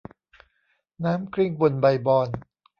[1.03, 2.27] น้ำกลิ้งบนใบบอน